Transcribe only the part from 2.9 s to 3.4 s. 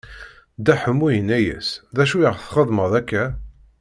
akka?